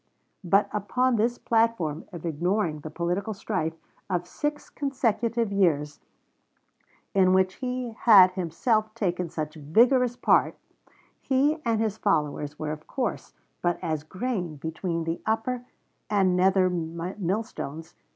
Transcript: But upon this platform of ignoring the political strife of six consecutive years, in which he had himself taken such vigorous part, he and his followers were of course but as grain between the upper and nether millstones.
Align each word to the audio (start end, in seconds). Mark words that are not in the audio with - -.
But 0.43 0.67
upon 0.73 1.15
this 1.15 1.37
platform 1.37 2.05
of 2.11 2.25
ignoring 2.25 2.79
the 2.79 2.89
political 2.89 3.35
strife 3.35 3.75
of 4.09 4.25
six 4.25 4.67
consecutive 4.67 5.51
years, 5.51 5.99
in 7.13 7.33
which 7.33 7.57
he 7.57 7.91
had 7.91 8.31
himself 8.31 8.95
taken 8.95 9.29
such 9.29 9.53
vigorous 9.53 10.15
part, 10.17 10.55
he 11.21 11.57
and 11.63 11.79
his 11.79 11.99
followers 11.99 12.57
were 12.57 12.71
of 12.71 12.87
course 12.87 13.33
but 13.61 13.77
as 13.83 14.01
grain 14.03 14.55
between 14.55 15.03
the 15.03 15.21
upper 15.27 15.65
and 16.09 16.35
nether 16.35 16.67
millstones. 16.67 17.93